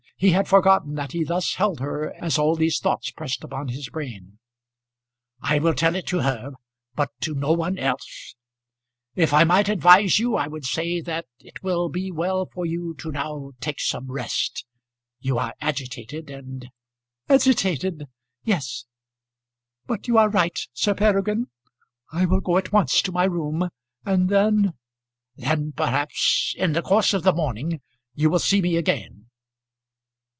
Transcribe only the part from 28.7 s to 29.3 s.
again."